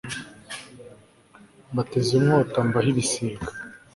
[1.71, 3.47] mbateze inkota mbahe ibisiga